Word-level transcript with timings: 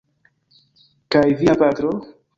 Kaj 1.17 1.23
via 1.43 1.55
patro? 1.65 1.97